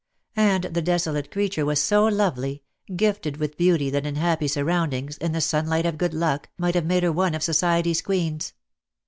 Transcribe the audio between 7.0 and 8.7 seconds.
her one of society's queens.